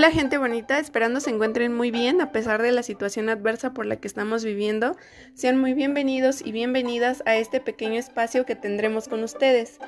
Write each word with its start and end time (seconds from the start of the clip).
Hola 0.00 0.12
gente 0.12 0.38
bonita, 0.38 0.78
esperando 0.78 1.20
se 1.20 1.28
encuentren 1.28 1.74
muy 1.74 1.90
bien 1.90 2.22
a 2.22 2.32
pesar 2.32 2.62
de 2.62 2.72
la 2.72 2.82
situación 2.82 3.28
adversa 3.28 3.74
por 3.74 3.84
la 3.84 3.96
que 3.96 4.08
estamos 4.08 4.42
viviendo. 4.42 4.96
Sean 5.34 5.60
muy 5.60 5.74
bienvenidos 5.74 6.40
y 6.42 6.52
bienvenidas 6.52 7.22
a 7.26 7.36
este 7.36 7.60
pequeño 7.60 7.98
espacio 8.00 8.46
que 8.46 8.56
tendremos 8.56 9.08
con 9.08 9.22
ustedes. 9.22 9.78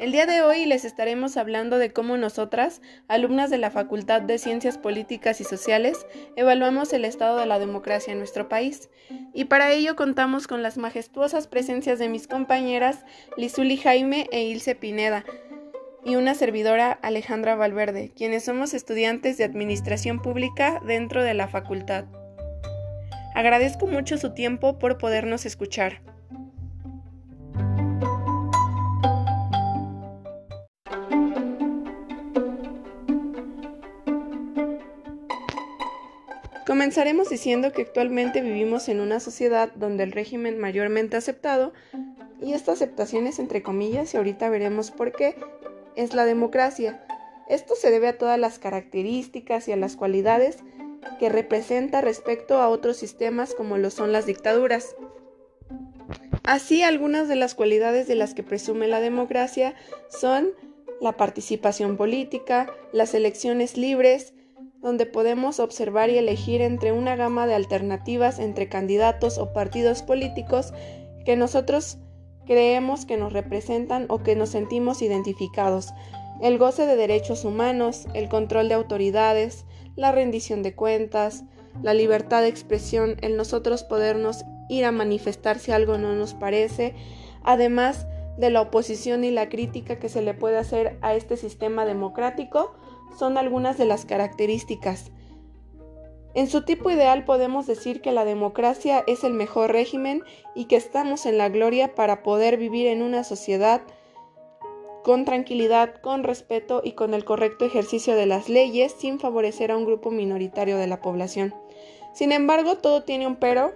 El 0.00 0.10
día 0.10 0.26
de 0.26 0.42
hoy 0.42 0.66
les 0.66 0.84
estaremos 0.84 1.36
hablando 1.36 1.78
de 1.78 1.92
cómo 1.92 2.16
nosotras, 2.16 2.82
alumnas 3.06 3.48
de 3.48 3.58
la 3.58 3.70
Facultad 3.70 4.22
de 4.22 4.38
Ciencias 4.38 4.76
Políticas 4.76 5.40
y 5.40 5.44
Sociales, 5.44 6.04
evaluamos 6.34 6.92
el 6.92 7.04
estado 7.04 7.38
de 7.38 7.46
la 7.46 7.60
democracia 7.60 8.12
en 8.12 8.18
nuestro 8.18 8.48
país. 8.48 8.90
Y 9.32 9.44
para 9.44 9.70
ello 9.70 9.94
contamos 9.94 10.48
con 10.48 10.64
las 10.64 10.78
majestuosas 10.78 11.46
presencias 11.46 12.00
de 12.00 12.08
mis 12.08 12.26
compañeras 12.26 13.04
Lizuli 13.36 13.76
Jaime 13.76 14.26
e 14.32 14.42
Ilse 14.42 14.74
Pineda 14.74 15.24
y 16.04 16.16
una 16.16 16.34
servidora 16.34 16.92
Alejandra 17.02 17.54
Valverde, 17.54 18.12
quienes 18.16 18.44
somos 18.44 18.74
estudiantes 18.74 19.36
de 19.38 19.44
Administración 19.44 20.22
Pública 20.22 20.80
dentro 20.86 21.22
de 21.22 21.34
la 21.34 21.48
facultad. 21.48 22.04
Agradezco 23.34 23.86
mucho 23.86 24.18
su 24.18 24.34
tiempo 24.34 24.78
por 24.78 24.98
podernos 24.98 25.46
escuchar. 25.46 26.02
Comenzaremos 36.66 37.28
diciendo 37.28 37.72
que 37.72 37.82
actualmente 37.82 38.40
vivimos 38.40 38.88
en 38.88 39.00
una 39.00 39.20
sociedad 39.20 39.70
donde 39.74 40.04
el 40.04 40.12
régimen 40.12 40.58
mayormente 40.58 41.16
aceptado, 41.16 41.72
y 42.40 42.54
esta 42.54 42.72
aceptación 42.72 43.26
es 43.26 43.38
entre 43.38 43.62
comillas 43.62 44.14
y 44.14 44.16
ahorita 44.16 44.48
veremos 44.48 44.90
por 44.90 45.12
qué, 45.12 45.36
es 46.00 46.14
la 46.14 46.24
democracia. 46.24 47.04
Esto 47.48 47.74
se 47.74 47.90
debe 47.90 48.08
a 48.08 48.16
todas 48.16 48.38
las 48.38 48.58
características 48.58 49.68
y 49.68 49.72
a 49.72 49.76
las 49.76 49.96
cualidades 49.96 50.58
que 51.18 51.28
representa 51.28 52.00
respecto 52.00 52.58
a 52.58 52.68
otros 52.68 52.96
sistemas 52.96 53.54
como 53.54 53.76
lo 53.76 53.90
son 53.90 54.12
las 54.12 54.24
dictaduras. 54.24 54.96
Así, 56.42 56.82
algunas 56.82 57.28
de 57.28 57.36
las 57.36 57.54
cualidades 57.54 58.08
de 58.08 58.14
las 58.14 58.34
que 58.34 58.42
presume 58.42 58.88
la 58.88 59.00
democracia 59.00 59.74
son 60.08 60.48
la 61.00 61.12
participación 61.12 61.96
política, 61.96 62.72
las 62.92 63.14
elecciones 63.14 63.76
libres, 63.76 64.32
donde 64.80 65.04
podemos 65.04 65.60
observar 65.60 66.08
y 66.08 66.16
elegir 66.16 66.62
entre 66.62 66.92
una 66.92 67.14
gama 67.14 67.46
de 67.46 67.54
alternativas 67.54 68.38
entre 68.38 68.68
candidatos 68.70 69.36
o 69.36 69.52
partidos 69.52 70.02
políticos 70.02 70.72
que 71.26 71.36
nosotros 71.36 71.98
creemos 72.50 73.06
que 73.06 73.16
nos 73.16 73.32
representan 73.32 74.06
o 74.08 74.24
que 74.24 74.34
nos 74.34 74.48
sentimos 74.48 75.02
identificados, 75.02 75.94
el 76.40 76.58
goce 76.58 76.84
de 76.84 76.96
derechos 76.96 77.44
humanos, 77.44 78.08
el 78.12 78.28
control 78.28 78.68
de 78.68 78.74
autoridades, 78.74 79.66
la 79.94 80.10
rendición 80.10 80.64
de 80.64 80.74
cuentas, 80.74 81.44
la 81.80 81.94
libertad 81.94 82.42
de 82.42 82.48
expresión, 82.48 83.18
el 83.20 83.36
nosotros 83.36 83.84
podernos 83.84 84.44
ir 84.68 84.84
a 84.84 84.90
manifestar 84.90 85.60
si 85.60 85.70
algo 85.70 85.96
no 85.96 86.16
nos 86.16 86.34
parece, 86.34 86.96
además 87.44 88.08
de 88.36 88.50
la 88.50 88.62
oposición 88.62 89.22
y 89.22 89.30
la 89.30 89.48
crítica 89.48 90.00
que 90.00 90.08
se 90.08 90.20
le 90.20 90.34
puede 90.34 90.58
hacer 90.58 90.98
a 91.02 91.14
este 91.14 91.36
sistema 91.36 91.84
democrático, 91.84 92.74
son 93.16 93.38
algunas 93.38 93.78
de 93.78 93.84
las 93.84 94.04
características. 94.04 95.12
En 96.34 96.48
su 96.48 96.62
tipo 96.62 96.90
ideal 96.90 97.24
podemos 97.24 97.66
decir 97.66 98.00
que 98.00 98.12
la 98.12 98.24
democracia 98.24 99.02
es 99.06 99.24
el 99.24 99.32
mejor 99.32 99.72
régimen 99.72 100.22
y 100.54 100.66
que 100.66 100.76
estamos 100.76 101.26
en 101.26 101.38
la 101.38 101.48
gloria 101.48 101.94
para 101.94 102.22
poder 102.22 102.56
vivir 102.56 102.86
en 102.86 103.02
una 103.02 103.24
sociedad 103.24 103.82
con 105.02 105.24
tranquilidad, 105.24 106.00
con 106.02 106.22
respeto 106.22 106.82
y 106.84 106.92
con 106.92 107.14
el 107.14 107.24
correcto 107.24 107.64
ejercicio 107.64 108.14
de 108.14 108.26
las 108.26 108.48
leyes 108.48 108.94
sin 108.96 109.18
favorecer 109.18 109.72
a 109.72 109.76
un 109.76 109.86
grupo 109.86 110.10
minoritario 110.10 110.76
de 110.76 110.86
la 110.86 111.00
población. 111.00 111.54
Sin 112.12 112.32
embargo, 112.32 112.76
todo 112.76 113.02
tiene 113.02 113.26
un 113.26 113.36
pero 113.36 113.72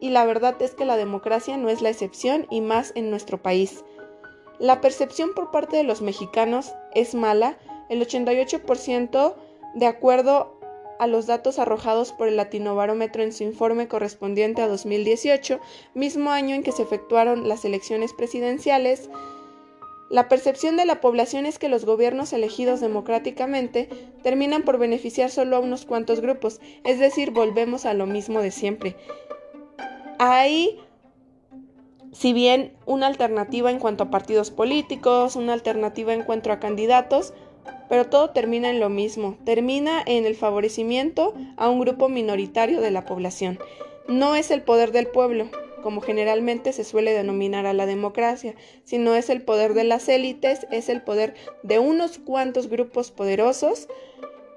y 0.00 0.10
la 0.10 0.24
verdad 0.24 0.60
es 0.60 0.74
que 0.74 0.84
la 0.84 0.96
democracia 0.96 1.56
no 1.56 1.68
es 1.68 1.80
la 1.80 1.90
excepción 1.90 2.46
y 2.50 2.60
más 2.60 2.92
en 2.96 3.10
nuestro 3.10 3.40
país. 3.40 3.84
La 4.58 4.80
percepción 4.80 5.32
por 5.34 5.52
parte 5.52 5.76
de 5.76 5.84
los 5.84 6.02
mexicanos 6.02 6.74
es 6.94 7.14
mala, 7.14 7.56
el 7.88 8.00
88% 8.00 9.34
de 9.74 9.86
acuerdo 9.86 10.58
a 11.02 11.08
los 11.08 11.26
datos 11.26 11.58
arrojados 11.58 12.12
por 12.12 12.28
el 12.28 12.36
Latinobarómetro 12.36 13.24
en 13.24 13.32
su 13.32 13.42
informe 13.42 13.88
correspondiente 13.88 14.62
a 14.62 14.68
2018, 14.68 15.58
mismo 15.94 16.30
año 16.30 16.54
en 16.54 16.62
que 16.62 16.70
se 16.70 16.82
efectuaron 16.82 17.48
las 17.48 17.64
elecciones 17.64 18.12
presidenciales, 18.12 19.10
la 20.10 20.28
percepción 20.28 20.76
de 20.76 20.84
la 20.84 21.00
población 21.00 21.44
es 21.44 21.58
que 21.58 21.68
los 21.68 21.84
gobiernos 21.84 22.32
elegidos 22.32 22.80
democráticamente 22.80 23.88
terminan 24.22 24.62
por 24.62 24.78
beneficiar 24.78 25.28
solo 25.28 25.56
a 25.56 25.58
unos 25.58 25.86
cuantos 25.86 26.20
grupos, 26.20 26.60
es 26.84 27.00
decir, 27.00 27.32
volvemos 27.32 27.84
a 27.84 27.94
lo 27.94 28.06
mismo 28.06 28.40
de 28.40 28.52
siempre. 28.52 28.94
Hay, 30.20 30.78
si 32.12 32.32
bien 32.32 32.76
una 32.86 33.08
alternativa 33.08 33.72
en 33.72 33.80
cuanto 33.80 34.04
a 34.04 34.10
partidos 34.10 34.52
políticos, 34.52 35.34
una 35.34 35.52
alternativa 35.52 36.14
en 36.14 36.22
cuanto 36.22 36.52
a 36.52 36.60
candidatos, 36.60 37.34
pero 37.88 38.06
todo 38.06 38.30
termina 38.30 38.70
en 38.70 38.80
lo 38.80 38.88
mismo, 38.88 39.36
termina 39.44 40.02
en 40.06 40.24
el 40.24 40.34
favorecimiento 40.34 41.34
a 41.56 41.68
un 41.68 41.80
grupo 41.80 42.08
minoritario 42.08 42.80
de 42.80 42.90
la 42.90 43.04
población. 43.04 43.58
No 44.08 44.34
es 44.34 44.50
el 44.50 44.62
poder 44.62 44.92
del 44.92 45.06
pueblo, 45.06 45.48
como 45.82 46.00
generalmente 46.00 46.72
se 46.72 46.84
suele 46.84 47.12
denominar 47.12 47.66
a 47.66 47.74
la 47.74 47.86
democracia, 47.86 48.54
sino 48.84 49.14
es 49.14 49.28
el 49.28 49.42
poder 49.42 49.74
de 49.74 49.84
las 49.84 50.08
élites, 50.08 50.66
es 50.70 50.88
el 50.88 51.02
poder 51.02 51.34
de 51.62 51.78
unos 51.78 52.18
cuantos 52.18 52.68
grupos 52.68 53.10
poderosos 53.10 53.88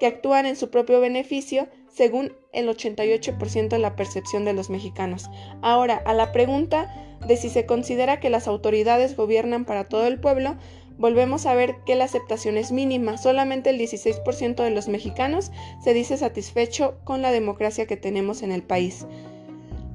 que 0.00 0.06
actúan 0.06 0.46
en 0.46 0.56
su 0.56 0.70
propio 0.70 1.00
beneficio, 1.00 1.68
según 1.92 2.34
el 2.52 2.68
88% 2.68 3.68
de 3.68 3.78
la 3.78 3.96
percepción 3.96 4.44
de 4.44 4.52
los 4.52 4.70
mexicanos. 4.70 5.30
Ahora, 5.62 6.02
a 6.04 6.12
la 6.12 6.32
pregunta 6.32 6.94
de 7.26 7.36
si 7.36 7.48
se 7.48 7.66
considera 7.66 8.20
que 8.20 8.30
las 8.30 8.46
autoridades 8.46 9.16
gobiernan 9.16 9.64
para 9.64 9.84
todo 9.84 10.06
el 10.06 10.20
pueblo, 10.20 10.56
volvemos 10.98 11.46
a 11.46 11.54
ver 11.54 11.76
que 11.84 11.94
la 11.94 12.04
aceptación 12.04 12.56
es 12.56 12.72
mínima. 12.72 13.18
Solamente 13.18 13.70
el 13.70 13.78
16% 13.78 14.56
de 14.56 14.70
los 14.70 14.88
mexicanos 14.88 15.52
se 15.82 15.94
dice 15.94 16.16
satisfecho 16.16 16.98
con 17.04 17.22
la 17.22 17.32
democracia 17.32 17.86
que 17.86 17.96
tenemos 17.96 18.42
en 18.42 18.52
el 18.52 18.62
país. 18.62 19.06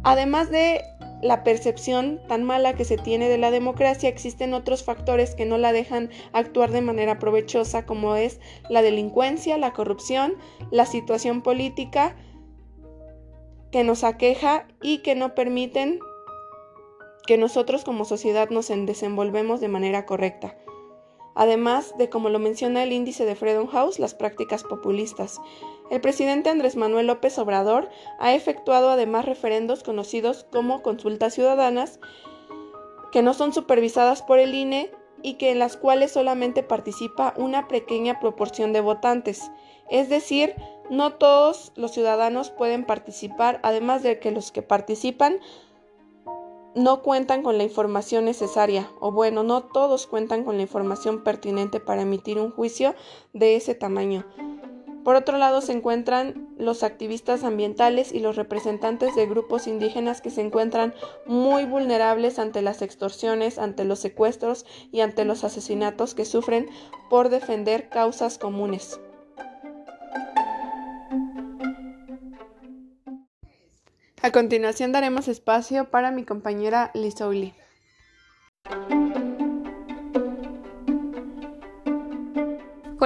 Además 0.03 0.49
de 0.49 0.81
la 1.21 1.43
percepción 1.43 2.19
tan 2.27 2.43
mala 2.43 2.73
que 2.73 2.85
se 2.85 2.97
tiene 2.97 3.29
de 3.29 3.37
la 3.37 3.51
democracia, 3.51 4.09
existen 4.09 4.53
otros 4.53 4.83
factores 4.83 5.35
que 5.35 5.45
no 5.45 5.57
la 5.57 5.71
dejan 5.71 6.09
actuar 6.33 6.71
de 6.71 6.81
manera 6.81 7.19
provechosa, 7.19 7.85
como 7.85 8.15
es 8.15 8.39
la 8.69 8.81
delincuencia, 8.81 9.57
la 9.57 9.73
corrupción, 9.73 10.33
la 10.71 10.87
situación 10.87 11.43
política 11.43 12.15
que 13.71 13.83
nos 13.83 14.03
aqueja 14.03 14.67
y 14.81 14.99
que 14.99 15.15
no 15.15 15.35
permiten 15.35 15.99
que 17.27 17.37
nosotros 17.37 17.83
como 17.83 18.03
sociedad 18.03 18.49
nos 18.49 18.67
desenvolvemos 18.67 19.61
de 19.61 19.67
manera 19.67 20.07
correcta 20.07 20.57
además 21.35 21.93
de, 21.97 22.09
como 22.09 22.29
lo 22.29 22.39
menciona 22.39 22.83
el 22.83 22.93
índice 22.93 23.25
de 23.25 23.35
Freedom 23.35 23.67
House, 23.67 23.99
las 23.99 24.13
prácticas 24.13 24.63
populistas. 24.63 25.39
El 25.89 26.01
presidente 26.01 26.49
Andrés 26.49 26.75
Manuel 26.75 27.07
López 27.07 27.37
Obrador 27.37 27.89
ha 28.19 28.33
efectuado 28.33 28.89
además 28.89 29.25
referendos 29.25 29.83
conocidos 29.83 30.45
como 30.51 30.81
consultas 30.81 31.33
ciudadanas, 31.33 31.99
que 33.11 33.21
no 33.21 33.33
son 33.33 33.53
supervisadas 33.53 34.21
por 34.21 34.39
el 34.39 34.55
INE 34.55 34.91
y 35.21 35.35
que 35.35 35.51
en 35.51 35.59
las 35.59 35.77
cuales 35.77 36.11
solamente 36.11 36.63
participa 36.63 37.33
una 37.37 37.67
pequeña 37.67 38.19
proporción 38.19 38.73
de 38.73 38.81
votantes. 38.81 39.51
Es 39.89 40.09
decir, 40.09 40.55
no 40.89 41.13
todos 41.13 41.73
los 41.75 41.91
ciudadanos 41.91 42.49
pueden 42.49 42.85
participar, 42.85 43.59
además 43.63 44.03
de 44.03 44.19
que 44.19 44.31
los 44.31 44.51
que 44.51 44.61
participan 44.61 45.39
no 46.75 47.01
cuentan 47.01 47.43
con 47.43 47.57
la 47.57 47.63
información 47.63 48.25
necesaria, 48.25 48.89
o 48.99 49.11
bueno, 49.11 49.43
no 49.43 49.63
todos 49.63 50.07
cuentan 50.07 50.43
con 50.43 50.57
la 50.57 50.63
información 50.63 51.23
pertinente 51.23 51.79
para 51.79 52.03
emitir 52.03 52.39
un 52.39 52.51
juicio 52.51 52.95
de 53.33 53.55
ese 53.55 53.75
tamaño. 53.75 54.25
Por 55.03 55.15
otro 55.15 55.37
lado 55.37 55.61
se 55.61 55.73
encuentran 55.73 56.47
los 56.57 56.83
activistas 56.83 57.43
ambientales 57.43 58.11
y 58.11 58.19
los 58.19 58.35
representantes 58.35 59.15
de 59.15 59.25
grupos 59.25 59.65
indígenas 59.65 60.21
que 60.21 60.29
se 60.29 60.41
encuentran 60.41 60.93
muy 61.25 61.65
vulnerables 61.65 62.37
ante 62.37 62.61
las 62.61 62.83
extorsiones, 62.83 63.57
ante 63.57 63.83
los 63.83 63.99
secuestros 63.99 64.65
y 64.91 65.01
ante 65.01 65.25
los 65.25 65.43
asesinatos 65.43 66.13
que 66.13 66.25
sufren 66.25 66.69
por 67.09 67.29
defender 67.29 67.89
causas 67.89 68.37
comunes. 68.37 68.99
A 74.23 74.29
continuación 74.29 74.91
daremos 74.91 75.27
espacio 75.27 75.85
para 75.85 76.11
mi 76.11 76.25
compañera 76.25 76.91
Lisouli. 76.93 77.55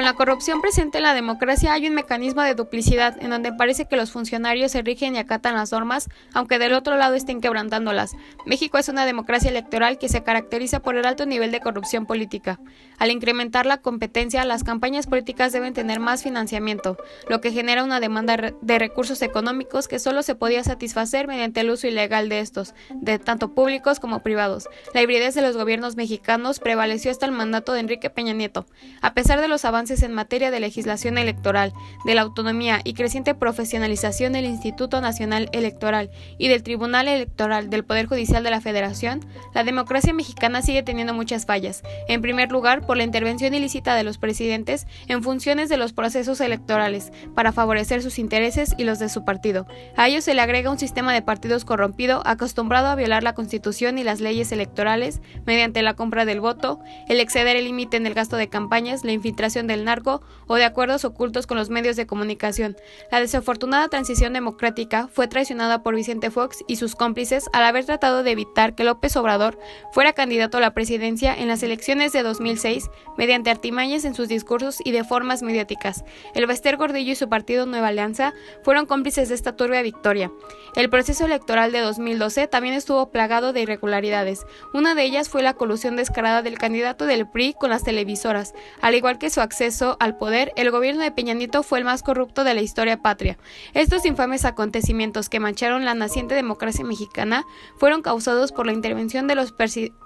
La 0.06 0.14
corrupción 0.14 0.62
presente 0.62 1.00
en 1.00 1.04
la 1.04 1.16
democracia 1.16 1.74
hay 1.74 1.88
un 1.88 1.96
mecanismo 1.96 2.44
de 2.44 2.54
duplicidad 2.54 3.18
en 3.24 3.32
donde 3.32 3.52
parece 3.52 3.86
que 3.86 3.96
los 3.96 4.12
funcionarios 4.12 4.72
se 4.72 4.84
rigen 4.84 5.16
y 5.16 5.18
acatan 5.18 5.56
las 5.56 5.72
normas, 5.72 6.10
aunque 6.32 6.60
del 6.60 6.74
otro 6.74 6.96
lado 6.96 7.16
estén 7.16 7.42
quebrantándolas. 7.42 8.16
México 8.46 8.78
es 8.78 8.88
una 8.88 9.08
democracia 9.08 9.50
electoral 9.50 9.98
que 9.98 10.08
se 10.08 10.22
caracteriza 10.22 10.80
por 10.80 10.96
el 10.96 11.08
alto 11.08 11.26
nivel 11.26 11.50
de 11.50 11.60
corrupción 11.60 12.06
política. 12.06 12.60
Al 13.00 13.10
incrementar 13.10 13.66
la 13.66 13.78
competencia, 13.78 14.46
las 14.46 14.64
campañas 14.64 15.08
políticas 15.08 15.52
deben 15.52 15.74
tener 15.74 16.00
más 16.00 16.22
financiamiento, 16.22 16.98
lo 17.28 17.42
que 17.42 17.52
genera 17.52 17.84
una 17.84 18.00
demanda 18.00 18.54
de 18.62 18.80
recursos 18.80 19.24
económicos 19.24 19.88
que 19.88 19.98
solo 19.98 20.22
se 20.22 20.36
podía 20.36 20.64
satisfacer 20.64 21.28
mediante 21.28 21.62
el 21.62 21.72
uso 21.72 21.88
ilegal 21.88 22.30
de 22.30 22.42
estos, 22.42 22.76
de 22.94 23.18
tanto 23.18 23.56
públicos 23.56 24.00
como 24.00 24.20
privados. 24.20 24.70
La 24.94 25.02
hibridez 25.02 25.34
de 25.34 25.42
los 25.42 25.58
gobiernos 25.58 25.96
mexicanos 25.96 26.60
prevaleció 26.60 27.10
hasta 27.10 27.26
el 27.26 27.32
mandato 27.32 27.74
de 27.74 27.80
Enrique 27.80 28.12
Peña 28.12 28.34
Nieto. 28.34 28.68
A 29.02 29.16
pesar 29.16 29.42
de 29.42 29.48
los 29.48 29.66
avances 29.66 29.95
en 30.04 30.14
materia 30.14 30.52
de 30.52 30.60
legislación 30.60 31.18
electoral, 31.18 31.74
de 32.06 32.16
la 32.16 32.22
autonomía 32.22 32.82
y 32.84 32.94
creciente 32.94 33.36
profesionalización 33.36 34.34
del 34.34 34.46
Instituto 34.46 35.02
Nacional 35.02 35.50
Electoral 35.52 36.10
y 36.38 36.48
del 36.48 36.64
Tribunal 36.64 37.08
Electoral 37.08 37.70
del 37.70 37.84
Poder 37.84 38.08
Judicial 38.08 38.44
de 38.44 38.50
la 38.50 38.62
Federación, 38.62 39.22
la 39.54 39.64
democracia 39.64 40.14
mexicana 40.14 40.62
sigue 40.62 40.84
teniendo 40.84 41.14
muchas 41.14 41.46
fallas. 41.46 41.84
En 42.08 42.22
primer 42.22 42.52
lugar, 42.52 42.86
por 42.86 42.98
la 42.98 43.04
intervención 43.04 43.54
ilícita 43.54 43.96
de 43.96 44.04
los 44.04 44.18
presidentes 44.18 44.88
en 45.08 45.24
funciones 45.24 45.70
de 45.70 45.78
los 45.78 45.94
procesos 45.94 46.42
electorales 46.42 47.12
para 47.36 47.52
favorecer 47.52 48.02
sus 48.02 48.20
intereses 48.20 48.74
y 48.78 48.84
los 48.84 49.00
de 49.00 49.10
su 49.10 49.24
partido. 49.24 49.68
A 49.96 50.08
ello 50.08 50.22
se 50.22 50.34
le 50.34 50.42
agrega 50.42 50.72
un 50.72 50.80
sistema 50.80 51.14
de 51.14 51.22
partidos 51.22 51.66
corrompido 51.66 52.22
acostumbrado 52.26 52.88
a 52.88 52.96
violar 52.96 53.24
la 53.24 53.34
Constitución 53.34 53.98
y 53.98 54.04
las 54.04 54.22
leyes 54.22 54.52
electorales 54.52 55.22
mediante 55.46 55.82
la 55.82 55.94
compra 55.94 56.26
del 56.26 56.42
voto, 56.42 56.80
el 57.08 57.20
exceder 57.20 57.56
el 57.56 57.66
límite 57.66 57.98
en 57.98 58.06
el 58.06 58.14
gasto 58.14 58.38
de 58.38 58.50
campañas, 58.50 59.04
la 59.04 59.12
infiltración 59.12 59.68
del 59.68 59.85
narco 59.86 60.22
o 60.48 60.56
de 60.56 60.66
acuerdos 60.66 61.06
ocultos 61.06 61.48
con 61.48 61.58
los 61.58 61.70
medios 61.70 61.96
de 61.96 62.06
comunicación. 62.06 62.76
La 63.12 63.20
desafortunada 63.20 63.88
transición 63.88 64.34
democrática 64.34 65.08
fue 65.08 65.28
traicionada 65.28 65.82
por 65.82 65.96
Vicente 65.96 66.32
Fox 66.32 66.64
y 66.68 66.76
sus 66.76 66.96
cómplices 66.96 67.50
al 67.54 67.64
haber 67.64 67.86
tratado 67.86 68.24
de 68.24 68.32
evitar 68.32 68.76
que 68.76 68.84
López 68.84 69.16
Obrador 69.16 69.58
fuera 69.92 70.14
candidato 70.14 70.58
a 70.58 70.62
la 70.62 70.74
presidencia 70.74 71.34
en 71.34 71.48
las 71.48 71.64
elecciones 71.64 72.12
de 72.12 72.24
2006 72.24 72.90
mediante 73.18 73.50
artimañas 73.50 74.06
en 74.06 74.16
sus 74.16 74.28
discursos 74.28 74.80
y 74.84 74.92
de 74.92 75.04
formas 75.04 75.42
mediáticas. 75.42 76.04
El 76.34 76.48
Bester 76.48 76.78
Gordillo 76.78 77.14
y 77.14 77.16
su 77.16 77.30
partido 77.30 77.66
Nueva 77.66 77.88
Alianza 77.88 78.34
fueron 78.64 78.86
cómplices 78.86 79.30
de 79.30 79.36
esta 79.36 79.56
turbia 79.56 79.82
victoria. 79.82 80.32
El 80.76 80.90
proceso 80.90 81.26
electoral 81.26 81.72
de 81.72 81.80
2012 81.80 82.48
también 82.48 82.76
estuvo 82.76 83.10
plagado 83.12 83.54
de 83.54 83.62
irregularidades. 83.62 84.46
Una 84.74 84.96
de 84.96 85.04
ellas 85.04 85.30
fue 85.30 85.42
la 85.42 85.54
colusión 85.54 85.96
descarada 85.96 86.42
del 86.42 86.58
candidato 86.58 87.06
del 87.06 87.28
PRI 87.30 87.54
con 87.54 87.70
las 87.70 87.84
televisoras, 87.84 88.54
al 88.82 88.96
igual 88.96 89.18
que 89.18 89.30
su 89.30 89.42
acceso 89.42 89.75
al 89.82 90.18
poder, 90.18 90.52
el 90.56 90.72
gobierno 90.72 91.04
de 91.04 91.12
Peña 91.12 91.34
Nieto 91.34 91.64
fue 91.64 91.80
el 91.80 91.86
más 91.86 92.04
corrupto 92.04 92.44
de 92.44 92.54
la 92.54 92.62
historia 92.62 93.02
patria. 93.02 93.38
Estos 93.74 94.06
infames 94.06 94.46
acontecimientos 94.46 95.30
que 95.30 95.40
mancharon 95.40 95.86
la 95.86 95.94
naciente 95.94 96.36
democracia 96.36 96.86
mexicana 96.86 97.46
fueron 97.78 98.02
causados 98.02 98.52
por 98.52 98.66
la 98.66 98.74
intervención 98.74 99.28
de 99.28 99.36
los, 99.36 99.54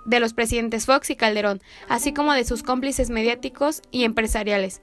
de 0.05 0.19
los 0.19 0.33
presidentes 0.33 0.85
Fox 0.85 1.09
y 1.09 1.15
Calderón, 1.15 1.61
así 1.87 2.13
como 2.13 2.33
de 2.33 2.45
sus 2.45 2.63
cómplices 2.63 3.09
mediáticos 3.09 3.81
y 3.91 4.03
empresariales. 4.03 4.81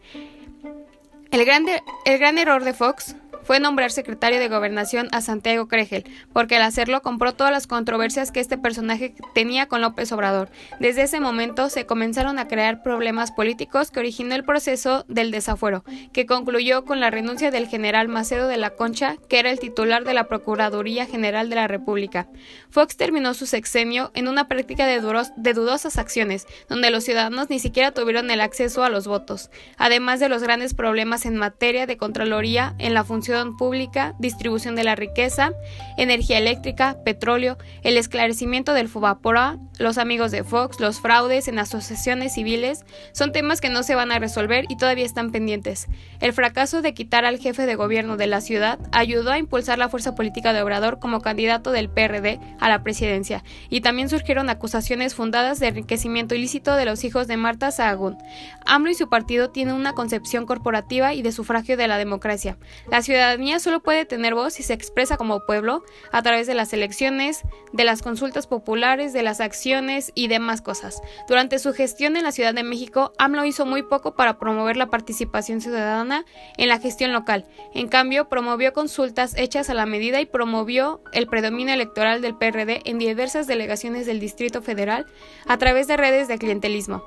El, 1.30 1.44
grande, 1.44 1.82
el 2.04 2.18
gran 2.18 2.38
error 2.38 2.64
de 2.64 2.72
Fox 2.72 3.16
fue 3.46 3.60
nombrar 3.60 3.92
secretario 3.92 4.40
de 4.40 4.48
Gobernación 4.48 5.08
a 5.12 5.20
Santiago 5.20 5.68
Cregel, 5.68 6.04
porque 6.32 6.56
al 6.56 6.62
hacerlo 6.62 7.00
compró 7.00 7.32
todas 7.32 7.52
las 7.52 7.68
controversias 7.68 8.32
que 8.32 8.40
este 8.40 8.58
personaje 8.58 9.14
tenía 9.34 9.66
con 9.66 9.80
López 9.82 10.10
Obrador. 10.10 10.50
Desde 10.80 11.02
ese 11.02 11.20
momento 11.20 11.70
se 11.70 11.86
comenzaron 11.86 12.40
a 12.40 12.48
crear 12.48 12.82
problemas 12.82 13.30
políticos 13.30 13.92
que 13.92 14.00
originó 14.00 14.34
el 14.34 14.42
proceso 14.42 15.04
del 15.06 15.30
desafuero, 15.30 15.84
que 16.12 16.26
concluyó 16.26 16.84
con 16.84 16.98
la 16.98 17.10
renuncia 17.10 17.52
del 17.52 17.68
general 17.68 18.08
Macedo 18.08 18.48
de 18.48 18.56
la 18.56 18.70
Concha, 18.70 19.16
que 19.28 19.38
era 19.38 19.50
el 19.50 19.60
titular 19.60 20.02
de 20.02 20.14
la 20.14 20.24
Procuraduría 20.24 21.06
General 21.06 21.48
de 21.48 21.54
la 21.54 21.68
República. 21.68 22.26
Fox 22.68 22.96
terminó 22.96 23.32
su 23.32 23.46
sexenio 23.46 24.10
en 24.14 24.26
una 24.26 24.48
práctica 24.48 24.86
de, 24.86 25.00
de 25.36 25.52
dudosas 25.54 25.98
acciones, 25.98 26.48
donde 26.68 26.90
los 26.90 27.04
ciudadanos 27.04 27.48
ni 27.48 27.60
siquiera 27.60 27.92
tuvieron 27.92 28.28
el 28.32 28.40
acceso 28.40 28.82
a 28.82 28.88
los 28.88 29.06
votos, 29.06 29.50
además 29.78 30.18
de 30.18 30.28
los 30.28 30.42
grandes 30.42 30.74
problemas 30.74 31.15
en 31.24 31.36
materia 31.36 31.86
de 31.86 31.96
Contraloría 31.96 32.74
en 32.78 32.92
la 32.92 33.04
función 33.04 33.56
pública, 33.56 34.14
distribución 34.18 34.74
de 34.76 34.84
la 34.84 34.96
riqueza, 34.96 35.52
energía 35.96 36.38
eléctrica, 36.38 36.98
petróleo, 37.04 37.56
el 37.82 37.96
esclarecimiento 37.96 38.74
del 38.74 38.88
FUBAPORA, 38.88 39.58
los 39.78 39.98
amigos 39.98 40.30
de 40.30 40.44
Fox, 40.44 40.80
los 40.80 41.00
fraudes 41.00 41.48
en 41.48 41.58
asociaciones 41.58 42.34
civiles, 42.34 42.84
son 43.12 43.32
temas 43.32 43.60
que 43.60 43.70
no 43.70 43.82
se 43.82 43.94
van 43.94 44.12
a 44.12 44.18
resolver 44.18 44.66
y 44.68 44.76
todavía 44.76 45.04
están 45.04 45.30
pendientes. 45.30 45.86
El 46.20 46.32
fracaso 46.32 46.82
de 46.82 46.94
quitar 46.94 47.24
al 47.24 47.38
jefe 47.38 47.66
de 47.66 47.74
gobierno 47.74 48.16
de 48.16 48.26
la 48.26 48.40
ciudad 48.40 48.78
ayudó 48.92 49.30
a 49.30 49.38
impulsar 49.38 49.78
la 49.78 49.88
fuerza 49.88 50.14
política 50.14 50.52
de 50.52 50.62
Obrador 50.62 50.98
como 50.98 51.20
candidato 51.20 51.70
del 51.70 51.88
PRD 51.88 52.40
a 52.60 52.68
la 52.68 52.82
presidencia, 52.82 53.44
y 53.70 53.80
también 53.80 54.08
surgieron 54.08 54.50
acusaciones 54.50 55.14
fundadas 55.14 55.60
de 55.60 55.68
enriquecimiento 55.68 56.34
ilícito 56.34 56.74
de 56.74 56.84
los 56.84 57.04
hijos 57.04 57.28
de 57.28 57.36
Marta 57.36 57.70
Sahagún. 57.70 58.18
AMLO 58.64 58.90
y 58.90 58.94
su 58.94 59.08
partido 59.08 59.50
tienen 59.50 59.74
una 59.74 59.92
concepción 59.92 60.46
corporativa 60.46 61.05
y 61.12 61.22
de 61.22 61.32
sufragio 61.32 61.76
de 61.76 61.88
la 61.88 61.98
democracia. 61.98 62.56
La 62.90 63.02
ciudad 63.02 63.16
ciudadanía 63.16 63.58
solo 63.60 63.80
puede 63.80 64.04
tener 64.04 64.34
voz 64.34 64.54
si 64.54 64.62
se 64.62 64.74
expresa 64.74 65.16
como 65.16 65.46
pueblo 65.46 65.82
a 66.12 66.22
través 66.22 66.46
de 66.46 66.54
las 66.54 66.72
elecciones, 66.72 67.42
de 67.72 67.84
las 67.84 68.02
consultas 68.02 68.46
populares, 68.46 69.12
de 69.14 69.22
las 69.22 69.40
acciones 69.40 70.12
y 70.14 70.28
demás 70.28 70.60
cosas. 70.60 71.00
Durante 71.28 71.58
su 71.58 71.72
gestión 71.72 72.16
en 72.16 72.24
la 72.24 72.32
Ciudad 72.32 72.52
de 72.52 72.62
México, 72.62 73.12
AMLO 73.18 73.44
hizo 73.44 73.64
muy 73.64 73.82
poco 73.82 74.14
para 74.14 74.38
promover 74.38 74.76
la 74.76 74.90
participación 74.90 75.60
ciudadana 75.60 76.24
en 76.58 76.68
la 76.68 76.78
gestión 76.78 77.12
local. 77.12 77.46
En 77.74 77.88
cambio, 77.88 78.28
promovió 78.28 78.72
consultas 78.72 79.34
hechas 79.36 79.70
a 79.70 79.74
la 79.74 79.86
medida 79.86 80.20
y 80.20 80.26
promovió 80.26 81.00
el 81.12 81.26
predominio 81.26 81.72
electoral 81.72 82.20
del 82.20 82.36
PRD 82.36 82.82
en 82.84 82.98
diversas 82.98 83.46
delegaciones 83.46 84.06
del 84.06 84.20
Distrito 84.20 84.60
Federal 84.60 85.06
a 85.46 85.56
través 85.56 85.86
de 85.86 85.96
redes 85.96 86.28
de 86.28 86.38
clientelismo. 86.38 87.02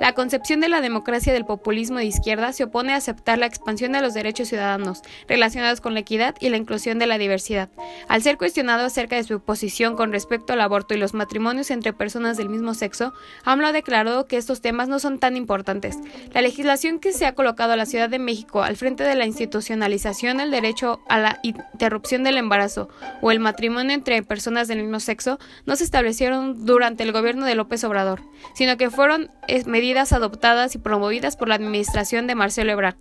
La 0.00 0.12
concepción 0.12 0.60
de 0.60 0.68
la 0.68 0.80
democracia 0.80 1.32
del 1.32 1.44
populismo 1.44 1.98
de 1.98 2.06
izquierda 2.06 2.52
se 2.52 2.64
opone 2.64 2.92
a 2.92 2.96
aceptar 2.96 3.38
la 3.44 3.48
expansión 3.48 3.92
de 3.92 4.00
los 4.00 4.14
derechos 4.14 4.48
ciudadanos 4.48 5.02
relacionados 5.28 5.82
con 5.82 5.92
la 5.92 6.00
equidad 6.00 6.34
y 6.40 6.48
la 6.48 6.56
inclusión 6.56 6.98
de 6.98 7.06
la 7.06 7.18
diversidad. 7.18 7.68
Al 8.08 8.22
ser 8.22 8.38
cuestionado 8.38 8.86
acerca 8.86 9.16
de 9.16 9.24
su 9.24 9.40
posición 9.40 9.96
con 9.96 10.12
respecto 10.12 10.54
al 10.54 10.62
aborto 10.62 10.94
y 10.94 10.96
los 10.96 11.12
matrimonios 11.12 11.70
entre 11.70 11.92
personas 11.92 12.38
del 12.38 12.48
mismo 12.48 12.72
sexo, 12.72 13.12
AMLO 13.44 13.66
ha 13.66 13.72
declarado 13.72 14.26
que 14.26 14.38
estos 14.38 14.62
temas 14.62 14.88
no 14.88 14.98
son 14.98 15.18
tan 15.18 15.36
importantes. 15.36 15.98
La 16.32 16.40
legislación 16.40 17.00
que 17.00 17.12
se 17.12 17.26
ha 17.26 17.34
colocado 17.34 17.74
a 17.74 17.76
la 17.76 17.84
Ciudad 17.84 18.08
de 18.08 18.18
México 18.18 18.62
al 18.62 18.76
frente 18.76 19.04
de 19.04 19.14
la 19.14 19.26
institucionalización 19.26 20.38
del 20.38 20.50
derecho 20.50 21.00
a 21.06 21.18
la 21.18 21.40
interrupción 21.42 22.24
del 22.24 22.38
embarazo 22.38 22.88
o 23.20 23.30
el 23.30 23.40
matrimonio 23.40 23.92
entre 23.92 24.22
personas 24.22 24.68
del 24.68 24.80
mismo 24.80 25.00
sexo 25.00 25.38
no 25.66 25.76
se 25.76 25.84
establecieron 25.84 26.64
durante 26.64 27.02
el 27.02 27.12
gobierno 27.12 27.44
de 27.44 27.56
López 27.56 27.84
Obrador, 27.84 28.22
sino 28.54 28.78
que 28.78 28.88
fueron 28.88 29.30
medidas 29.66 30.14
adoptadas 30.14 30.74
y 30.74 30.78
promovidas 30.78 31.36
por 31.36 31.48
la 31.48 31.56
administración 31.56 32.26
de 32.26 32.34
Marcelo 32.34 32.72
Ebrard. 32.72 32.96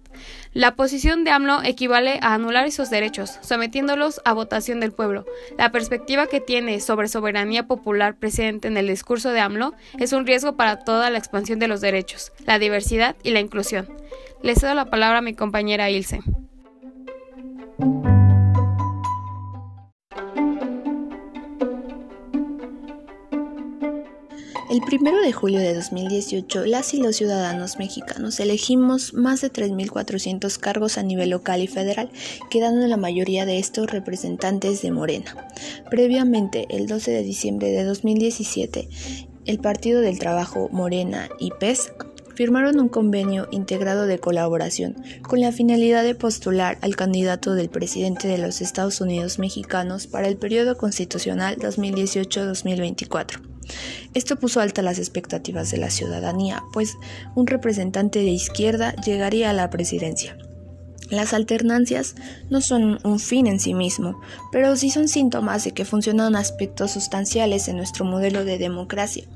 La 0.54 0.76
posición 0.76 1.24
de 1.24 1.32
AMLO 1.32 1.64
equivale 1.64 2.20
a 2.22 2.34
anular 2.34 2.66
esos 2.66 2.90
derechos, 2.90 3.40
sometiéndolos 3.42 4.22
a 4.26 4.34
votación 4.34 4.80
del 4.80 4.92
pueblo. 4.92 5.26
La 5.58 5.72
perspectiva 5.72 6.28
que 6.28 6.42
tiene 6.42 6.80
sobre 6.80 7.08
soberanía 7.08 7.68
popular 7.68 8.16
presente 8.16 8.68
en 8.68 8.78
el 8.78 8.88
discurso 8.88 9.32
de 9.32 9.40
AMLO 9.40 9.74
es 9.98 10.14
un 10.14 10.26
riesgo 10.28 10.56
para 10.56 10.84
toda 10.84 11.10
la 11.10 11.18
expansión 11.18 11.60
de 11.60 11.68
los 11.68 11.82
derechos, 11.82 12.32
la 12.46 12.60
diversidad 12.60 13.16
y 13.24 13.32
la 13.32 13.40
inclusión. 13.40 13.88
Le 14.42 14.56
cedo 14.56 14.74
la 14.76 14.86
palabra 14.86 15.20
a 15.20 15.22
mi 15.22 15.34
compañera 15.34 15.90
Ilse. 15.90 16.22
El 24.74 24.82
1 24.82 25.22
de 25.22 25.32
julio 25.32 25.60
de 25.60 25.76
2018, 25.76 26.66
las 26.66 26.96
y 26.96 26.98
los 27.00 27.18
ciudadanos 27.18 27.78
mexicanos 27.78 28.40
elegimos 28.40 29.14
más 29.14 29.42
de 29.42 29.54
3.400 29.54 30.58
cargos 30.58 30.98
a 30.98 31.04
nivel 31.04 31.30
local 31.30 31.62
y 31.62 31.68
federal, 31.68 32.10
quedando 32.50 32.88
la 32.88 32.98
mayoría 32.98 33.46
de 33.46 33.60
estos 33.60 33.92
representantes 33.92 34.82
de 34.82 34.90
Morena. 34.90 35.48
Previamente, 35.92 36.66
el 36.72 36.88
12 36.88 37.12
de 37.12 37.22
diciembre 37.22 37.70
de 37.70 37.84
2017, 37.84 38.90
el 39.46 39.60
Partido 39.60 40.02
del 40.02 40.18
Trabajo 40.18 40.70
Morena 40.72 41.30
y 41.38 41.52
PES 41.52 41.92
firmaron 42.34 42.80
un 42.80 42.90
convenio 42.90 43.48
integrado 43.52 44.08
de 44.08 44.18
colaboración 44.18 44.96
con 45.22 45.40
la 45.40 45.52
finalidad 45.52 46.04
de 46.04 46.16
postular 46.16 46.80
al 46.82 46.96
candidato 46.96 47.54
del 47.54 47.70
presidente 47.70 48.28
de 48.28 48.40
los 48.40 48.60
Estados 48.60 49.02
Unidos 49.02 49.38
mexicanos 49.38 50.08
para 50.08 50.28
el 50.28 50.38
periodo 50.38 50.78
constitucional 50.78 51.58
2018-2024. 51.58 53.53
Esto 54.14 54.38
puso 54.38 54.60
altas 54.60 54.86
las 54.86 55.00
expectativas 55.00 55.72
de 55.72 55.78
la 55.78 55.90
ciudadanía, 55.90 56.64
pues 56.74 56.96
un 57.36 57.48
representante 57.48 58.20
de 58.20 58.32
izquierda 58.32 58.96
llegaría 58.98 59.50
a 59.50 59.54
la 59.54 59.70
presidencia. 59.70 60.38
Las 61.10 61.34
alternancias 61.34 62.16
no 62.50 62.62
son 62.62 62.98
un 63.04 63.20
fin 63.20 63.46
en 63.46 63.60
sí 63.60 63.74
mismo, 63.74 64.20
pero 64.52 64.76
sí 64.76 64.90
son 64.90 65.08
síntomas 65.08 65.64
de 65.64 65.72
que 65.72 65.86
funcionan 65.86 66.36
aspectos 66.36 66.92
sustanciales 66.92 67.68
en 67.68 67.78
nuestro 67.78 68.04
modelo 68.04 68.46
de 68.46 68.58
democracia, 68.58 69.28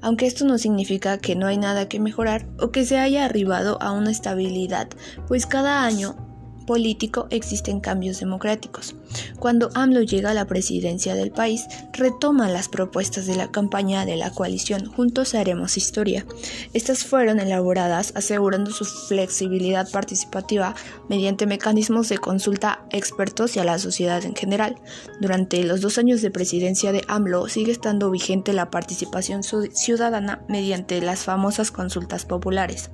aunque 0.00 0.26
esto 0.26 0.44
no 0.44 0.56
significa 0.56 1.18
que 1.18 1.36
no 1.36 1.46
hay 1.46 1.58
nada 1.58 1.88
que 1.88 2.00
mejorar 2.00 2.46
o 2.58 2.70
que 2.70 2.86
se 2.86 2.98
haya 2.98 3.24
arribado 3.24 3.76
a 3.82 3.92
una 3.92 4.10
estabilidad, 4.10 4.88
pues 5.28 5.46
cada 5.46 5.84
año 5.84 6.25
político 6.66 7.28
existen 7.30 7.80
cambios 7.80 8.20
democráticos. 8.20 8.94
Cuando 9.38 9.70
AMLO 9.74 10.02
llega 10.02 10.30
a 10.30 10.34
la 10.34 10.46
presidencia 10.46 11.14
del 11.14 11.30
país, 11.30 11.64
retoma 11.92 12.48
las 12.48 12.68
propuestas 12.68 13.26
de 13.26 13.36
la 13.36 13.50
campaña 13.50 14.04
de 14.04 14.16
la 14.16 14.30
coalición 14.30 14.86
Juntos 14.86 15.34
haremos 15.34 15.76
historia. 15.76 16.26
Estas 16.72 17.04
fueron 17.04 17.40
elaboradas 17.40 18.12
asegurando 18.16 18.70
su 18.70 18.84
flexibilidad 18.84 19.90
participativa 19.90 20.74
mediante 21.08 21.46
mecanismos 21.46 22.08
de 22.08 22.18
consulta 22.18 22.84
a 22.92 22.96
expertos 22.96 23.56
y 23.56 23.60
a 23.60 23.64
la 23.64 23.78
sociedad 23.78 24.24
en 24.24 24.34
general. 24.34 24.76
Durante 25.20 25.62
los 25.64 25.80
dos 25.80 25.98
años 25.98 26.22
de 26.22 26.30
presidencia 26.30 26.92
de 26.92 27.02
AMLO 27.08 27.48
sigue 27.48 27.72
estando 27.72 28.10
vigente 28.10 28.52
la 28.52 28.70
participación 28.70 29.42
ciudadana 29.42 30.42
mediante 30.48 31.00
las 31.00 31.24
famosas 31.24 31.70
consultas 31.70 32.24
populares. 32.24 32.90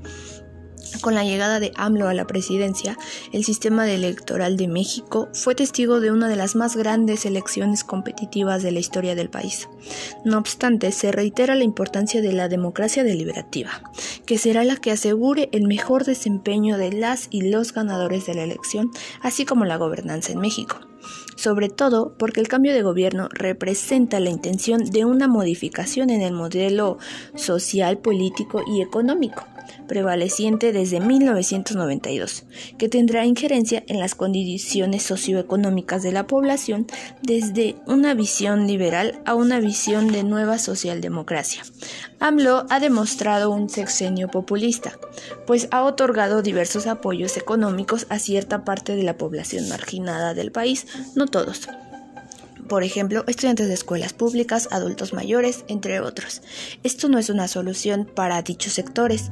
Con 1.01 1.15
la 1.15 1.25
llegada 1.25 1.59
de 1.59 1.73
AMLO 1.77 2.09
a 2.09 2.15
la 2.15 2.27
presidencia, 2.27 2.97
el 3.33 3.45
sistema 3.45 3.91
electoral 3.91 4.57
de 4.57 4.69
México 4.69 5.29
fue 5.33 5.55
testigo 5.55 6.01
de 6.01 6.11
una 6.11 6.29
de 6.29 6.37
las 6.37 6.55
más 6.55 6.77
grandes 6.77 7.25
elecciones 7.27 7.83
competitivas 7.83 8.63
de 8.63 8.73
la 8.73 8.81
historia 8.81 9.15
del 9.15 9.31
país. 9.31 9.69
No 10.25 10.39
obstante, 10.39 10.93
se 10.93 11.11
reitera 11.11 11.55
la 11.55 11.65
importancia 11.65 12.21
de 12.21 12.33
la 12.33 12.49
democracia 12.49 13.05
deliberativa, 13.05 13.83
que 14.27 14.39
será 14.39 14.65
la 14.65 14.77
que 14.77 14.93
asegure 14.93 15.49
el 15.53 15.67
mejor 15.67 16.05
desempeño 16.05 16.79
de 16.79 16.93
las 16.93 17.29
y 17.31 17.51
los 17.51 17.73
ganadores 17.73 18.27
de 18.27 18.35
la 18.35 18.45
elección, 18.45 18.91
así 19.23 19.45
como 19.45 19.65
la 19.65 19.77
gobernanza 19.77 20.33
en 20.33 20.41
México 20.41 20.81
sobre 21.37 21.69
todo 21.69 22.15
porque 22.19 22.41
el 22.41 22.49
cambio 22.49 22.73
de 22.73 22.83
gobierno 22.83 23.29
representa 23.33 24.21
la 24.21 24.31
intención 24.31 24.85
de 24.85 25.05
una 25.05 25.29
modificación 25.29 26.11
en 26.11 26.23
el 26.23 26.33
modelo 26.33 26.99
social, 27.35 27.99
político 27.99 28.63
y 28.67 28.81
económico 28.81 29.45
prevaleciente 29.87 30.73
desde 30.73 31.01
1992, 31.01 32.45
que 32.79 32.89
tendrá 32.89 33.27
injerencia 33.27 33.85
en 33.89 33.99
las 33.99 34.15
condiciones 34.15 35.03
socioeconómicas 35.03 36.03
de 36.03 36.13
la 36.13 36.27
población 36.27 36.87
desde 37.23 37.77
una 37.87 38.15
visión 38.15 38.67
liberal 38.67 39.21
a 39.25 39.35
una 39.35 39.61
visión 39.61 40.11
de 40.13 40.25
nueva 40.25 40.59
socialdemocracia. 40.59 41.63
AMLO 42.21 42.67
ha 42.71 42.81
demostrado 42.81 43.51
un 43.51 43.69
sexenio 43.69 44.29
populista, 44.29 44.99
pues 45.47 45.69
ha 45.73 45.83
otorgado 45.83 46.41
diversos 46.41 46.87
apoyos 46.87 47.37
económicos 47.37 48.07
a 48.11 48.19
cierta 48.19 48.65
parte 48.65 48.95
de 48.95 49.03
la 49.03 49.17
población 49.17 49.69
marginada 49.69 50.33
del 50.33 50.53
país, 50.53 50.87
no 51.23 51.27
todos 51.29 51.69
por 52.69 52.85
ejemplo, 52.85 53.25
estudiantes 53.27 53.69
de 53.69 53.75
escuelas 53.75 54.15
públicas, 54.15 54.69
adultos 54.71 55.13
mayores, 55.13 55.65
entre 55.69 56.01
otros. 56.01 56.41
Esto 56.83 57.11
no 57.11 57.19
es 57.19 57.29
una 57.29 57.47
solución 57.47 58.07
para 58.07 58.41
dichos 58.41 58.73
sectores, 58.73 59.31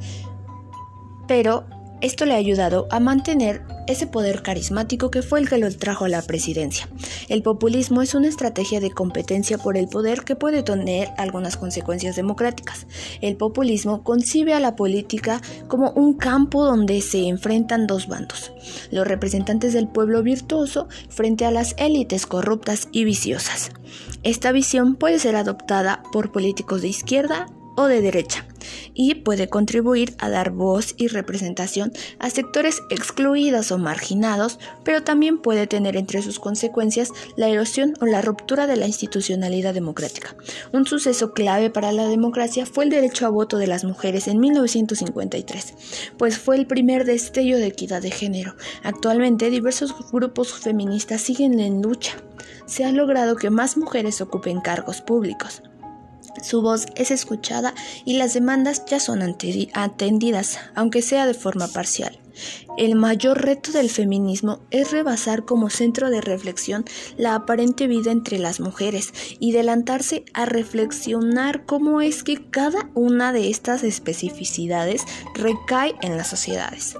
pero 1.27 1.65
esto 2.01 2.25
le 2.25 2.33
ha 2.33 2.37
ayudado 2.37 2.87
a 2.91 2.99
mantener 2.99 3.63
ese 3.91 4.07
poder 4.07 4.41
carismático 4.41 5.11
que 5.11 5.21
fue 5.21 5.39
el 5.39 5.49
que 5.49 5.57
lo 5.57 5.69
trajo 5.75 6.05
a 6.05 6.09
la 6.09 6.21
presidencia. 6.21 6.87
El 7.29 7.43
populismo 7.43 8.01
es 8.01 8.15
una 8.15 8.27
estrategia 8.27 8.79
de 8.79 8.91
competencia 8.91 9.57
por 9.57 9.77
el 9.77 9.87
poder 9.87 10.23
que 10.23 10.35
puede 10.35 10.63
tener 10.63 11.09
algunas 11.17 11.57
consecuencias 11.57 12.15
democráticas. 12.15 12.87
El 13.21 13.37
populismo 13.37 14.03
concibe 14.03 14.53
a 14.53 14.59
la 14.59 14.75
política 14.75 15.41
como 15.67 15.91
un 15.91 16.13
campo 16.13 16.65
donde 16.65 17.01
se 17.01 17.27
enfrentan 17.27 17.87
dos 17.87 18.07
bandos, 18.07 18.51
los 18.91 19.07
representantes 19.07 19.73
del 19.73 19.87
pueblo 19.87 20.23
virtuoso 20.23 20.87
frente 21.09 21.45
a 21.45 21.51
las 21.51 21.75
élites 21.77 22.25
corruptas 22.25 22.87
y 22.91 23.03
viciosas. 23.03 23.71
Esta 24.23 24.51
visión 24.51 24.95
puede 24.95 25.19
ser 25.19 25.35
adoptada 25.35 26.03
por 26.11 26.31
políticos 26.31 26.81
de 26.81 26.89
izquierda 26.89 27.47
o 27.75 27.85
de 27.85 28.01
derecha 28.01 28.45
y 28.93 29.15
puede 29.15 29.47
contribuir 29.47 30.15
a 30.19 30.29
dar 30.29 30.51
voz 30.51 30.93
y 30.97 31.07
representación 31.07 31.91
a 32.19 32.29
sectores 32.29 32.81
excluidos 32.89 33.71
o 33.71 33.77
marginados, 33.77 34.59
pero 34.83 35.03
también 35.03 35.37
puede 35.37 35.67
tener 35.67 35.97
entre 35.97 36.21
sus 36.21 36.39
consecuencias 36.39 37.11
la 37.35 37.49
erosión 37.49 37.93
o 38.01 38.05
la 38.05 38.21
ruptura 38.21 38.67
de 38.67 38.77
la 38.77 38.87
institucionalidad 38.87 39.73
democrática. 39.73 40.35
Un 40.71 40.85
suceso 40.85 41.33
clave 41.33 41.69
para 41.69 41.91
la 41.91 42.07
democracia 42.07 42.65
fue 42.65 42.85
el 42.85 42.89
derecho 42.89 43.25
a 43.25 43.29
voto 43.29 43.57
de 43.57 43.67
las 43.67 43.83
mujeres 43.83 44.27
en 44.27 44.39
1953, 44.39 46.13
pues 46.17 46.37
fue 46.37 46.55
el 46.57 46.67
primer 46.67 47.05
destello 47.05 47.57
de 47.57 47.67
equidad 47.67 48.01
de 48.01 48.11
género. 48.11 48.55
Actualmente 48.83 49.49
diversos 49.49 49.95
grupos 50.11 50.53
feministas 50.53 51.21
siguen 51.21 51.59
en 51.59 51.81
lucha. 51.81 52.13
Se 52.65 52.85
ha 52.85 52.91
logrado 52.91 53.35
que 53.35 53.49
más 53.49 53.77
mujeres 53.77 54.21
ocupen 54.21 54.61
cargos 54.61 55.01
públicos. 55.01 55.61
Su 56.41 56.61
voz 56.61 56.85
es 56.95 57.11
escuchada 57.11 57.73
y 58.05 58.13
las 58.17 58.33
demandas 58.33 58.85
ya 58.85 58.99
son 58.99 59.21
atendidas, 59.21 60.59
aunque 60.75 61.01
sea 61.01 61.25
de 61.25 61.33
forma 61.33 61.67
parcial. 61.67 62.21
El 62.77 62.95
mayor 62.95 63.41
reto 63.41 63.71
del 63.71 63.89
feminismo 63.89 64.59
es 64.71 64.91
rebasar 64.91 65.45
como 65.45 65.69
centro 65.69 66.09
de 66.09 66.21
reflexión 66.21 66.85
la 67.17 67.35
aparente 67.35 67.87
vida 67.87 68.11
entre 68.11 68.39
las 68.39 68.59
mujeres 68.59 69.13
y 69.39 69.53
adelantarse 69.53 70.23
a 70.33 70.45
reflexionar 70.45 71.65
cómo 71.65 72.01
es 72.01 72.23
que 72.23 72.49
cada 72.49 72.89
una 72.95 73.33
de 73.33 73.49
estas 73.49 73.83
especificidades 73.83 75.03
recae 75.35 75.95
en 76.01 76.17
las 76.17 76.29
sociedades, 76.29 76.97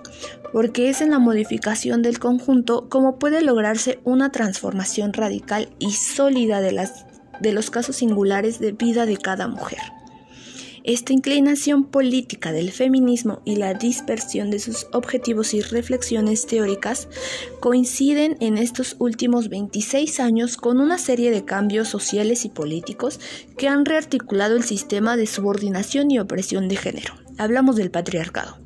porque 0.51 0.89
es 0.89 1.01
en 1.01 1.11
la 1.11 1.19
modificación 1.19 2.01
del 2.01 2.19
conjunto 2.19 2.89
como 2.89 3.17
puede 3.17 3.41
lograrse 3.41 3.99
una 4.03 4.31
transformación 4.31 5.13
radical 5.13 5.69
y 5.79 5.91
sólida 5.93 6.61
de 6.61 6.73
las 6.73 7.05
de 7.41 7.53
los 7.53 7.69
casos 7.69 7.97
singulares 7.97 8.59
de 8.59 8.71
vida 8.71 9.05
de 9.05 9.17
cada 9.17 9.47
mujer. 9.47 9.79
Esta 10.83 11.13
inclinación 11.13 11.83
política 11.83 12.51
del 12.51 12.71
feminismo 12.71 13.41
y 13.45 13.57
la 13.57 13.75
dispersión 13.75 14.49
de 14.49 14.59
sus 14.59 14.87
objetivos 14.93 15.53
y 15.53 15.61
reflexiones 15.61 16.47
teóricas 16.47 17.07
coinciden 17.59 18.35
en 18.39 18.57
estos 18.57 18.95
últimos 18.97 19.49
26 19.49 20.19
años 20.19 20.57
con 20.57 20.79
una 20.79 20.97
serie 20.97 21.29
de 21.29 21.45
cambios 21.45 21.87
sociales 21.87 22.45
y 22.45 22.49
políticos 22.49 23.19
que 23.57 23.67
han 23.67 23.85
rearticulado 23.85 24.55
el 24.55 24.63
sistema 24.63 25.17
de 25.17 25.27
subordinación 25.27 26.09
y 26.09 26.17
opresión 26.17 26.67
de 26.67 26.77
género 26.77 27.20
hablamos 27.37 27.75
del 27.75 27.91
patriarcado. 27.91 28.57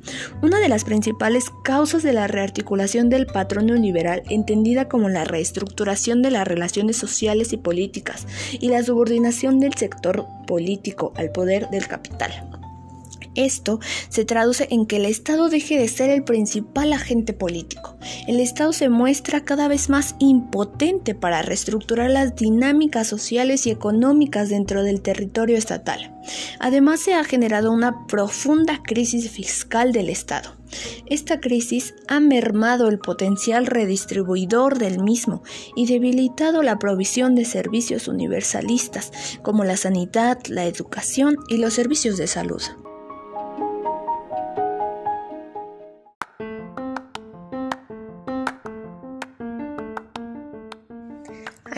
Una 0.42 0.58
de 0.58 0.68
las 0.68 0.84
principales 0.84 1.50
causas 1.64 2.02
de 2.02 2.12
la 2.12 2.26
rearticulación 2.26 3.08
del 3.08 3.26
patrono 3.26 3.74
liberal, 3.74 4.22
entendida 4.28 4.88
como 4.88 5.08
la 5.08 5.24
reestructuración 5.24 6.22
de 6.22 6.30
las 6.30 6.46
relaciones 6.46 6.96
sociales 6.96 7.52
y 7.52 7.56
políticas 7.56 8.26
y 8.52 8.68
la 8.68 8.82
subordinación 8.82 9.60
del 9.60 9.74
sector 9.74 10.26
político 10.46 11.12
al 11.16 11.30
poder 11.30 11.68
del 11.70 11.86
capital. 11.86 12.55
Esto 13.36 13.78
se 14.08 14.24
traduce 14.24 14.66
en 14.70 14.86
que 14.86 14.96
el 14.96 15.04
Estado 15.04 15.48
deje 15.48 15.78
de 15.78 15.88
ser 15.88 16.10
el 16.10 16.24
principal 16.24 16.92
agente 16.92 17.32
político. 17.32 17.96
El 18.26 18.40
Estado 18.40 18.72
se 18.72 18.88
muestra 18.88 19.44
cada 19.44 19.68
vez 19.68 19.88
más 19.88 20.16
impotente 20.18 21.14
para 21.14 21.42
reestructurar 21.42 22.10
las 22.10 22.34
dinámicas 22.34 23.06
sociales 23.06 23.66
y 23.66 23.70
económicas 23.70 24.48
dentro 24.48 24.82
del 24.82 25.02
territorio 25.02 25.56
estatal. 25.56 26.14
Además 26.58 27.00
se 27.00 27.14
ha 27.14 27.24
generado 27.24 27.72
una 27.72 28.06
profunda 28.06 28.80
crisis 28.82 29.30
fiscal 29.30 29.92
del 29.92 30.08
Estado. 30.08 30.56
Esta 31.06 31.40
crisis 31.40 31.94
ha 32.08 32.20
mermado 32.20 32.88
el 32.88 32.98
potencial 32.98 33.66
redistribuidor 33.66 34.78
del 34.78 35.02
mismo 35.02 35.42
y 35.76 35.86
debilitado 35.86 36.62
la 36.62 36.78
provisión 36.78 37.34
de 37.34 37.44
servicios 37.44 38.08
universalistas 38.08 39.12
como 39.42 39.64
la 39.64 39.76
sanidad, 39.76 40.38
la 40.48 40.64
educación 40.64 41.36
y 41.48 41.58
los 41.58 41.74
servicios 41.74 42.16
de 42.16 42.26
salud. 42.26 42.62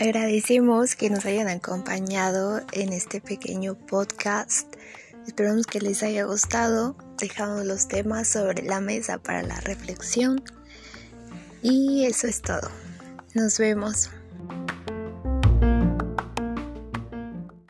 Agradecemos 0.09 0.97
que 0.97 1.11
nos 1.11 1.27
hayan 1.27 1.49
acompañado 1.49 2.63
en 2.73 2.95
este 2.95 3.21
pequeño 3.21 3.75
podcast. 3.75 4.67
Esperamos 5.27 5.67
que 5.67 5.81
les 5.81 6.03
haya 6.03 6.25
gustado. 6.25 6.97
Dejamos 7.19 7.67
los 7.67 7.89
temas 7.89 8.27
sobre 8.27 8.63
la 8.63 8.81
mesa 8.81 9.19
para 9.19 9.43
la 9.43 9.61
reflexión. 9.61 10.43
Y 11.63 12.07
eso 12.07 12.27
es 12.27 12.41
todo. 12.41 12.71
Nos 13.35 13.59
vemos. 13.59 14.09